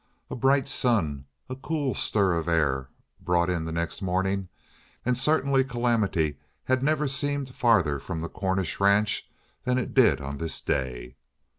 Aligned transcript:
A 0.31 0.35
bright 0.35 0.67
sun, 0.67 1.25
a 1.47 1.55
cool 1.55 1.93
stir 1.93 2.33
of 2.33 2.47
air, 2.47 2.89
brought 3.19 3.51
in 3.51 3.65
the 3.65 3.71
next 3.71 4.01
morning, 4.01 4.49
and 5.05 5.15
certainly 5.15 5.63
calamity 5.63 6.39
had 6.63 6.81
never 6.81 7.07
seemed 7.07 7.53
farther 7.53 7.99
from 7.99 8.19
the 8.21 8.27
Cornish 8.27 8.79
ranch 8.79 9.29
than 9.63 9.77
it 9.77 9.93
did 9.93 10.19
on 10.19 10.39
this 10.39 10.59
day. 10.59 11.17